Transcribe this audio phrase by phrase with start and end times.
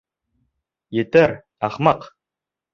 [0.99, 1.35] Етер,
[1.71, 2.11] ахмаҡ!